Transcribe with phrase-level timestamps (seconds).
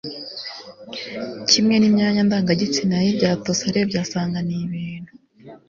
[1.49, 3.61] kimwe n'imyanya ndangagitsina ye byatose.
[3.71, 5.11] arebye asanga ni ibintu